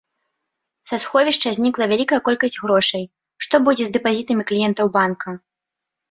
[0.89, 3.03] Са сховішча знікла вялікая колькасць грошай,
[3.47, 5.35] што будзе з дэпазітамі кліентаў банка?